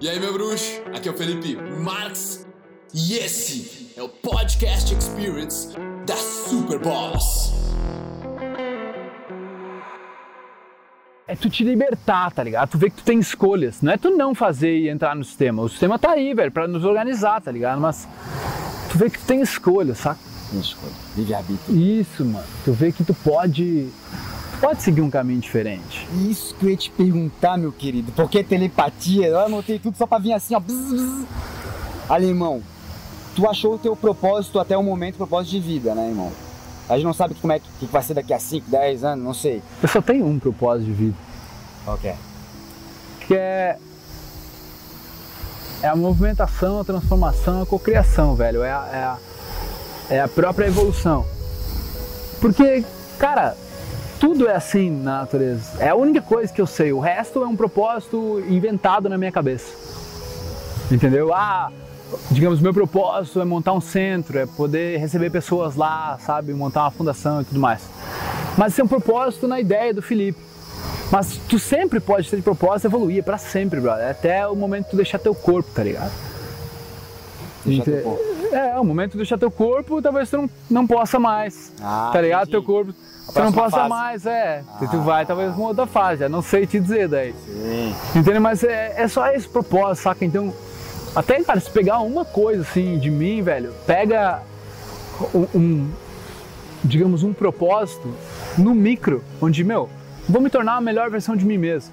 E 0.00 0.08
aí, 0.08 0.20
meu 0.20 0.32
bruxo? 0.32 0.80
Aqui 0.94 1.08
é 1.08 1.12
o 1.12 1.16
Felipe 1.16 1.56
Marx 1.56 2.46
e 2.94 3.14
esse 3.14 3.92
é 3.96 4.02
o 4.02 4.08
Podcast 4.08 4.94
Experience 4.94 5.76
da 6.06 6.14
Super 6.14 6.78
Boss. 6.78 7.52
É 11.26 11.34
tu 11.34 11.50
te 11.50 11.64
libertar, 11.64 12.30
tá 12.30 12.44
ligado? 12.44 12.70
Tu 12.70 12.78
vê 12.78 12.90
que 12.90 12.98
tu 12.98 13.02
tem 13.02 13.18
escolhas. 13.18 13.82
Não 13.82 13.92
é 13.92 13.96
tu 13.96 14.10
não 14.16 14.36
fazer 14.36 14.78
e 14.78 14.88
entrar 14.88 15.16
no 15.16 15.24
sistema. 15.24 15.62
O 15.62 15.68
sistema 15.68 15.98
tá 15.98 16.12
aí, 16.12 16.32
velho, 16.32 16.52
pra 16.52 16.68
nos 16.68 16.84
organizar, 16.84 17.40
tá 17.40 17.50
ligado? 17.50 17.80
Mas 17.80 18.06
tu 18.92 18.98
vê 18.98 19.10
que 19.10 19.18
tu 19.18 19.24
tem 19.26 19.40
escolhas, 19.42 19.98
saca? 19.98 20.20
Tem 20.52 20.60
escolha. 20.60 20.92
Livre-arbítrio. 21.16 21.76
Isso, 21.76 22.24
mano. 22.24 22.46
Tu 22.64 22.72
vê 22.72 22.92
que 22.92 23.02
tu 23.02 23.14
pode. 23.14 23.88
Pode 24.60 24.82
seguir 24.82 25.00
um 25.00 25.10
caminho 25.10 25.40
diferente. 25.40 26.08
Isso 26.28 26.54
que 26.54 26.66
eu 26.66 26.70
ia 26.70 26.76
te 26.76 26.90
perguntar, 26.90 27.56
meu 27.56 27.70
querido. 27.70 28.10
Porque 28.12 28.42
telepatia, 28.42 29.28
eu 29.28 29.38
anotei 29.38 29.78
tudo 29.78 29.96
só 29.96 30.06
pra 30.06 30.18
vir 30.18 30.32
assim, 30.32 30.54
ó. 30.54 30.60
Bzz, 30.60 30.92
bzz. 30.92 31.26
Alemão, 32.08 32.62
tu 33.36 33.48
achou 33.48 33.74
o 33.74 33.78
teu 33.78 33.94
propósito 33.94 34.58
até 34.58 34.76
o 34.76 34.82
momento, 34.82 35.16
propósito 35.16 35.52
de 35.52 35.60
vida, 35.60 35.94
né, 35.94 36.08
irmão? 36.08 36.32
A 36.88 36.94
gente 36.94 37.04
não 37.04 37.12
sabe 37.12 37.34
como 37.34 37.52
é 37.52 37.58
que, 37.58 37.68
que 37.78 37.86
vai 37.86 38.02
ser 38.02 38.14
daqui 38.14 38.32
a 38.32 38.38
5, 38.38 38.68
10 38.68 39.04
anos, 39.04 39.24
não 39.24 39.34
sei. 39.34 39.62
Eu 39.82 39.88
só 39.88 40.00
tenho 40.00 40.26
um 40.26 40.38
propósito 40.38 40.86
de 40.86 40.92
vida. 40.92 41.16
Ok. 41.86 42.14
que 43.26 43.34
é 43.34 43.78
é 45.82 45.86
a 45.86 45.94
movimentação, 45.94 46.80
a 46.80 46.84
transformação, 46.84 47.62
a 47.62 47.66
cocriação, 47.66 48.34
velho. 48.34 48.62
É 48.62 48.72
a, 48.72 48.88
é 48.92 49.04
a, 49.04 49.18
é 50.10 50.20
a 50.20 50.28
própria 50.28 50.66
evolução. 50.66 51.24
Porque, 52.40 52.84
cara, 53.18 53.56
tudo 54.20 54.48
é 54.48 54.54
assim 54.54 54.90
na 54.90 55.20
natureza. 55.20 55.82
É 55.82 55.88
a 55.88 55.94
única 55.94 56.20
coisa 56.20 56.52
que 56.52 56.60
eu 56.60 56.66
sei. 56.66 56.92
O 56.92 57.00
resto 57.00 57.42
é 57.42 57.46
um 57.46 57.56
propósito 57.56 58.42
inventado 58.48 59.08
na 59.08 59.16
minha 59.18 59.32
cabeça. 59.32 59.72
Entendeu? 60.90 61.32
Ah, 61.34 61.70
digamos, 62.30 62.60
meu 62.60 62.72
propósito 62.72 63.40
é 63.40 63.44
montar 63.44 63.72
um 63.72 63.80
centro, 63.80 64.38
é 64.38 64.46
poder 64.46 64.98
receber 64.98 65.30
pessoas 65.30 65.76
lá, 65.76 66.18
sabe? 66.24 66.52
Montar 66.54 66.82
uma 66.84 66.90
fundação 66.90 67.42
e 67.42 67.44
tudo 67.44 67.60
mais. 67.60 67.82
Mas 68.56 68.72
isso 68.72 68.80
é 68.80 68.84
um 68.84 68.88
propósito 68.88 69.46
na 69.46 69.60
ideia 69.60 69.92
do 69.94 70.02
Felipe. 70.02 70.38
Mas 71.10 71.38
tu 71.48 71.58
sempre 71.58 72.00
pode 72.00 72.28
ter 72.28 72.36
de 72.36 72.42
propósito 72.42 72.86
evoluir, 72.86 73.22
pra 73.24 73.38
sempre, 73.38 73.80
brother. 73.80 74.10
Até 74.10 74.46
o 74.46 74.54
momento 74.54 74.84
de 74.86 74.90
tu 74.90 74.96
deixar 74.96 75.18
teu 75.18 75.34
corpo, 75.34 75.70
tá 75.74 75.82
ligado? 75.82 76.12
Deixa 77.64 77.80
Ente- 77.82 77.90
teu 77.90 78.02
corpo. 78.02 78.37
É, 78.52 78.78
o 78.78 78.84
momento 78.84 79.12
de 79.12 79.18
deixar 79.18 79.38
teu 79.38 79.50
corpo, 79.50 80.00
talvez 80.00 80.30
tu 80.30 80.36
não, 80.38 80.50
não 80.70 80.86
possa 80.86 81.18
mais. 81.18 81.72
Ah, 81.82 82.10
tá 82.12 82.20
ligado? 82.20 82.42
entendi. 82.48 82.52
Teu 82.52 82.62
corpo. 82.62 82.92
Tu 83.32 83.38
não 83.40 83.52
possa 83.52 83.76
fase. 83.76 83.88
mais, 83.90 84.24
é. 84.26 84.64
Tu 84.78 84.84
Ah. 84.90 84.96
vai 85.00 85.26
talvez 85.26 85.54
uma 85.54 85.68
outra 85.68 85.86
fase, 85.86 86.20
já 86.20 86.28
não 86.30 86.40
sei 86.40 86.66
te 86.66 86.80
dizer 86.80 87.08
daí. 87.08 87.34
Sim. 87.44 87.94
Entendeu? 88.16 88.40
Mas 88.40 88.64
é, 88.64 88.94
é 88.96 89.06
só 89.06 89.26
esse 89.28 89.46
propósito, 89.46 90.04
saca? 90.04 90.24
Então, 90.24 90.52
até, 91.14 91.42
cara, 91.42 91.60
se 91.60 91.70
pegar 91.70 92.00
uma 92.00 92.24
coisa 92.24 92.62
assim 92.62 92.98
de 92.98 93.10
mim, 93.10 93.42
velho, 93.42 93.74
pega 93.86 94.40
um, 95.34 95.46
um, 95.54 95.90
digamos, 96.82 97.22
um 97.22 97.34
propósito 97.34 98.14
no 98.56 98.74
micro, 98.74 99.22
onde, 99.42 99.62
meu, 99.62 99.90
vou 100.26 100.40
me 100.40 100.48
tornar 100.48 100.76
a 100.76 100.80
melhor 100.80 101.10
versão 101.10 101.36
de 101.36 101.44
mim 101.44 101.58
mesmo. 101.58 101.92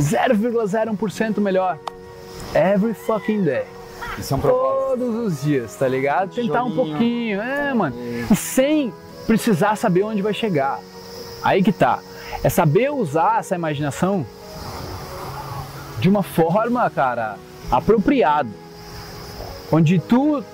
0,01% 0.00 1.38
melhor. 1.38 1.78
Every 2.54 2.94
fucking 2.94 3.42
day. 3.42 3.64
Isso 4.18 4.32
é 4.32 4.36
um 4.36 4.40
propósito. 4.40 4.81
Todos 4.92 5.14
os 5.14 5.42
dias, 5.42 5.74
tá 5.74 5.88
ligado? 5.88 6.34
Tentar 6.34 6.64
um 6.64 6.74
pouquinho, 6.74 7.40
é, 7.40 7.72
mano. 7.72 7.96
E 8.30 8.36
sem 8.36 8.92
precisar 9.26 9.74
saber 9.74 10.02
onde 10.02 10.20
vai 10.20 10.34
chegar. 10.34 10.80
Aí 11.42 11.62
que 11.62 11.72
tá. 11.72 12.00
É 12.44 12.50
saber 12.50 12.90
usar 12.90 13.38
essa 13.38 13.54
imaginação 13.54 14.26
de 15.98 16.10
uma 16.10 16.22
forma, 16.22 16.90
cara, 16.90 17.38
apropriada. 17.70 18.50
Onde 19.70 19.98
tu 19.98 20.44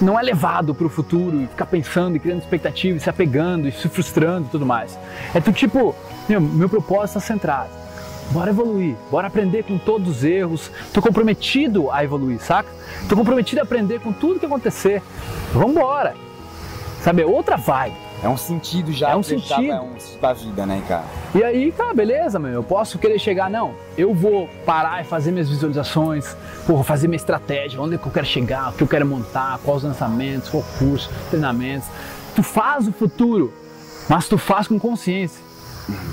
não 0.00 0.16
é 0.16 0.22
levado 0.22 0.76
pro 0.76 0.88
futuro 0.88 1.42
e 1.42 1.48
ficar 1.48 1.66
pensando 1.66 2.14
e 2.14 2.20
criando 2.20 2.38
expectativa 2.38 2.96
e 2.96 3.00
se 3.00 3.10
apegando 3.10 3.66
e 3.66 3.72
se 3.72 3.88
frustrando 3.88 4.46
e 4.46 4.50
tudo 4.50 4.64
mais. 4.64 4.96
É 5.34 5.40
tu 5.40 5.52
tipo, 5.52 5.92
meu, 6.28 6.40
meu 6.40 6.68
propósito 6.68 7.14
tá 7.14 7.20
centrado. 7.20 7.70
Bora 8.30 8.50
evoluir, 8.50 8.94
bora 9.10 9.26
aprender 9.26 9.64
com 9.64 9.78
todos 9.78 10.18
os 10.18 10.24
erros. 10.24 10.70
Tô 10.92 11.00
comprometido 11.00 11.90
a 11.90 12.04
evoluir, 12.04 12.38
saca? 12.40 12.68
Tô 13.08 13.16
comprometido 13.16 13.60
a 13.60 13.64
aprender 13.64 14.00
com 14.00 14.12
tudo 14.12 14.38
que 14.38 14.46
acontecer. 14.46 15.02
Vambora. 15.52 16.14
Sabe, 17.02 17.22
é 17.22 17.26
outra 17.26 17.56
vibe. 17.56 17.96
É 18.22 18.28
um 18.28 18.36
sentido 18.36 18.92
já. 18.92 19.10
É 19.10 19.16
um 19.16 19.22
sentido. 19.22 19.70
É 19.70 19.80
um 19.80 19.94
pra 20.20 20.32
vida, 20.32 20.66
né, 20.66 20.82
cara? 20.88 21.04
E 21.34 21.42
aí, 21.42 21.72
cara, 21.72 21.94
beleza, 21.94 22.38
meu. 22.38 22.50
Eu 22.50 22.62
posso 22.64 22.98
querer 22.98 23.18
chegar, 23.18 23.48
não. 23.48 23.74
Eu 23.96 24.12
vou 24.12 24.48
parar 24.66 25.00
e 25.00 25.04
fazer 25.04 25.30
minhas 25.30 25.48
visualizações, 25.48 26.36
porra, 26.66 26.82
fazer 26.82 27.06
minha 27.06 27.16
estratégia, 27.16 27.80
onde 27.80 27.94
é 27.94 27.98
que 27.98 28.06
eu 28.06 28.12
quero 28.12 28.26
chegar, 28.26 28.70
o 28.70 28.72
que 28.72 28.82
eu 28.82 28.88
quero 28.88 29.06
montar, 29.06 29.58
quais 29.64 29.78
os 29.78 29.84
lançamentos, 29.84 30.50
qual 30.50 30.64
curso, 30.78 31.08
treinamentos. 31.30 31.88
Tu 32.34 32.42
faz 32.42 32.88
o 32.88 32.92
futuro, 32.92 33.52
mas 34.08 34.28
tu 34.28 34.36
faz 34.36 34.66
com 34.66 34.78
consciência. 34.78 35.40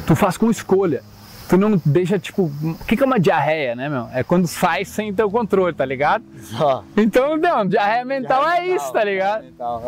Tu 0.05 0.15
faz 0.15 0.37
com 0.37 0.49
escolha. 0.49 1.03
Tu 1.47 1.57
não 1.57 1.79
deixa, 1.85 2.17
tipo, 2.17 2.43
o 2.63 2.75
que 2.87 2.97
que 2.97 3.03
é 3.03 3.05
uma 3.05 3.19
diarreia, 3.19 3.75
né, 3.75 3.87
meu? 3.87 4.07
É 4.13 4.23
quando 4.23 4.47
sai 4.47 4.83
sem 4.83 5.13
teu 5.13 5.29
controle, 5.29 5.75
tá 5.75 5.85
ligado? 5.85 6.23
Só. 6.41 6.83
Então, 6.97 7.37
não, 7.37 7.67
diarreia 7.67 8.03
mental 8.03 8.47
é 8.49 8.65
isso, 8.67 8.91
tá 8.91 9.03
ligado? 9.03 9.43
Mental. 9.43 9.81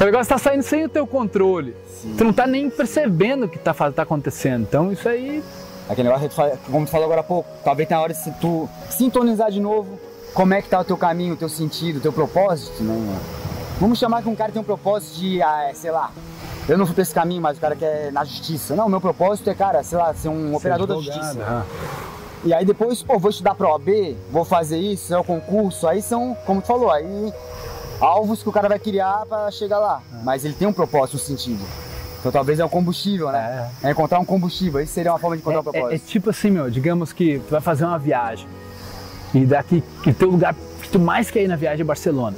O 0.00 0.04
negócio 0.04 0.28
tá 0.28 0.38
saindo 0.38 0.62
sem 0.62 0.84
o 0.84 0.88
teu 0.88 1.06
controle. 1.06 1.74
Sim. 1.88 2.14
Tu 2.16 2.22
não 2.24 2.32
tá 2.32 2.46
nem 2.46 2.70
percebendo 2.70 3.46
o 3.46 3.48
que 3.48 3.58
tá, 3.58 3.74
tá 3.74 4.02
acontecendo. 4.02 4.62
Então, 4.62 4.92
isso 4.92 5.08
aí. 5.08 5.42
Aquele 5.88 6.06
negócio 6.08 6.28
que 6.28 6.34
tu 6.34 6.36
fala- 6.36 6.56
como 6.70 6.84
tu 6.86 6.90
falou 6.90 7.06
agora 7.06 7.20
há 7.22 7.24
pouco, 7.24 7.48
talvez 7.64 7.88
tenha 7.88 7.98
hora 8.00 8.12
de 8.12 8.18
se 8.20 8.30
tu 8.40 8.68
sintonizar 8.90 9.50
de 9.50 9.58
novo 9.58 9.98
como 10.34 10.54
é 10.54 10.62
que 10.62 10.68
tá 10.68 10.78
o 10.78 10.84
teu 10.84 10.96
caminho, 10.96 11.34
o 11.34 11.36
teu 11.36 11.48
sentido, 11.48 11.96
o 11.96 12.00
teu 12.00 12.12
propósito, 12.12 12.84
né? 12.84 13.18
Vamos 13.80 13.98
chamar 13.98 14.22
que 14.22 14.28
um 14.28 14.36
cara 14.36 14.52
tem 14.52 14.60
um 14.60 14.64
propósito 14.64 15.18
de, 15.18 15.40
ah, 15.42 15.64
é, 15.70 15.74
sei 15.74 15.90
lá, 15.90 16.10
eu 16.68 16.76
não 16.78 16.84
fui 16.86 16.94
pra 16.94 17.02
esse 17.02 17.14
caminho, 17.14 17.40
mas 17.42 17.56
o 17.58 17.60
cara 17.60 17.74
quer 17.74 18.12
na 18.12 18.24
justiça. 18.24 18.76
Não, 18.76 18.88
meu 18.88 19.00
propósito 19.00 19.48
é, 19.50 19.54
cara, 19.54 19.82
sei 19.82 19.96
lá, 19.98 20.12
ser 20.14 20.28
um 20.28 20.54
operador 20.54 20.86
da 20.86 20.94
justiça. 20.94 21.38
Ah. 21.40 21.62
E 22.44 22.52
aí 22.54 22.64
depois, 22.64 23.02
pô, 23.02 23.18
vou 23.18 23.30
estudar 23.30 23.54
pra 23.54 23.68
OAB, 23.68 24.16
vou 24.30 24.44
fazer 24.44 24.78
isso, 24.78 25.12
é 25.12 25.18
o 25.18 25.24
concurso, 25.24 25.88
aí 25.88 26.00
são, 26.00 26.36
como 26.46 26.60
tu 26.62 26.66
falou, 26.68 26.90
aí 26.90 27.32
alvos 28.00 28.42
que 28.42 28.48
o 28.48 28.52
cara 28.52 28.68
vai 28.68 28.78
criar 28.78 29.26
pra 29.26 29.50
chegar 29.50 29.78
lá. 29.80 30.00
Mas 30.22 30.44
ele 30.44 30.54
tem 30.54 30.68
um 30.68 30.72
propósito, 30.72 31.16
um 31.16 31.20
sentido. 31.20 31.64
Então 32.20 32.30
talvez 32.30 32.60
é 32.60 32.64
o 32.64 32.68
combustível, 32.68 33.30
né? 33.32 33.70
É, 33.82 33.90
encontrar 33.90 34.18
um 34.20 34.24
combustível, 34.24 34.80
isso 34.80 34.92
seria 34.92 35.12
uma 35.12 35.18
forma 35.18 35.36
de 35.36 35.42
encontrar 35.42 35.60
o 35.60 35.64
É, 35.64 35.66
é- 35.66 35.78
é 35.78 35.82
propósito. 35.82 36.06
tipo 36.08 36.30
assim, 36.30 36.50
meu, 36.50 36.70
digamos 36.70 37.12
que 37.12 37.38
tu 37.40 37.50
vai 37.50 37.60
fazer 37.60 37.84
uma 37.84 37.98
viagem 37.98 38.46
e 39.34 39.44
daqui 39.44 39.82
que 40.02 40.12
teu 40.12 40.30
lugar 40.30 40.54
que 40.82 40.88
tu 40.90 40.98
mais 41.00 41.30
quer 41.30 41.42
ir 41.42 41.48
na 41.48 41.56
viagem 41.56 41.80
é 41.80 41.84
Barcelona. 41.84 42.36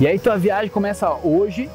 E 0.00 0.06
aí 0.06 0.18
tua 0.18 0.36
viagem 0.38 0.70
começa 0.70 1.10
hoje, 1.22 1.70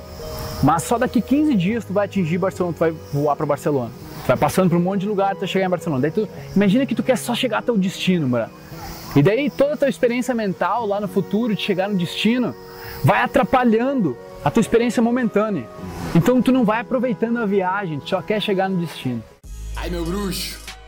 mas 0.61 0.83
só 0.83 0.97
daqui 0.97 1.21
15 1.21 1.55
dias 1.55 1.85
tu 1.85 1.93
vai 1.93 2.05
atingir 2.05 2.37
Barcelona, 2.37 2.73
tu 2.73 2.79
vai 2.79 2.91
voar 3.13 3.35
para 3.35 3.45
Barcelona. 3.45 3.91
Tu 4.23 4.27
vai 4.27 4.37
passando 4.37 4.69
por 4.69 4.77
um 4.77 4.81
monte 4.81 5.01
de 5.01 5.07
lugar 5.07 5.31
até 5.31 5.47
chegar 5.47 5.65
em 5.65 5.69
Barcelona. 5.69 6.01
Daí 6.01 6.11
tu 6.11 6.27
imagina 6.55 6.85
que 6.85 6.93
tu 6.93 7.01
quer 7.01 7.17
só 7.17 7.33
chegar 7.33 7.59
até 7.59 7.71
o 7.71 7.77
destino, 7.77 8.27
mano. 8.27 8.51
E 9.15 9.23
daí 9.23 9.49
toda 9.49 9.73
a 9.73 9.77
tua 9.77 9.89
experiência 9.89 10.35
mental 10.35 10.85
lá 10.85 10.99
no 10.99 11.07
futuro 11.07 11.55
de 11.55 11.61
chegar 11.61 11.89
no 11.89 11.97
destino 11.97 12.53
vai 13.03 13.21
atrapalhando 13.21 14.17
a 14.43 14.51
tua 14.51 14.61
experiência 14.61 15.01
momentânea. 15.01 15.67
Então 16.13 16.41
tu 16.41 16.51
não 16.51 16.63
vai 16.63 16.81
aproveitando 16.81 17.37
a 17.37 17.45
viagem, 17.45 17.99
tu 17.99 18.09
só 18.09 18.21
quer 18.21 18.41
chegar 18.41 18.69
no 18.69 18.77
destino. 18.77 19.23
Ai, 19.75 19.89
meu 19.89 20.03
bruxo, 20.03 20.59